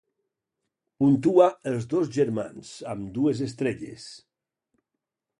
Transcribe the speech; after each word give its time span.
Puntua 1.01 1.49
"Els 1.71 1.85
dos 1.91 2.09
germans" 2.15 2.71
amb 2.93 3.11
dues 3.19 3.43
estrelles. 3.49 4.07